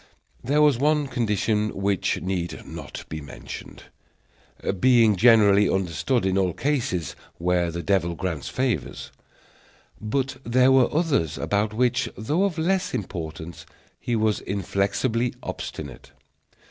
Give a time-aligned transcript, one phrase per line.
[0.43, 3.83] There was one condition which need not be mentioned,
[4.79, 9.11] being generally understood in all cases where the devil grants favors;
[10.01, 13.67] but there were others about which, though of less importance,
[13.99, 16.09] he was inflexibly obstinate.